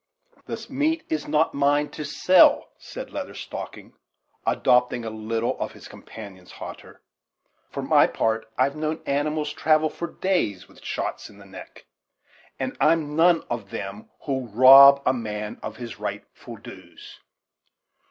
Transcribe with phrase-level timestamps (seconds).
[0.47, 3.93] "The meat is none of mine to sell," said Leather Stocking,
[4.47, 7.03] adopting a little of his companion's hauteur;
[7.69, 11.85] "for my part, I have known animals travel days with shots in the neck,
[12.57, 17.19] and I'm none of them who'll rob a man of his rightful dues."